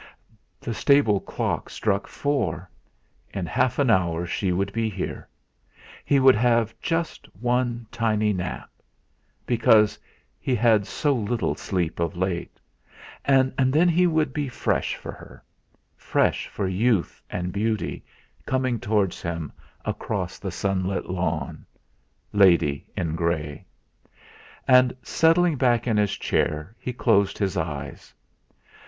[0.59, 2.67] The stable clock struck four;
[3.35, 5.29] in half an hour she would be here.
[6.03, 8.71] He would have just one tiny nap,
[9.45, 9.99] because
[10.39, 12.59] he had had so little sleep of late;
[13.25, 15.43] and then he would be fresh for her,
[15.95, 18.03] fresh for youth and beauty,
[18.43, 19.51] coming towards him
[19.85, 21.63] across the sunlit lawn
[22.33, 23.67] lady in grey!
[24.67, 28.15] And settling back in his chair he closed his eyes.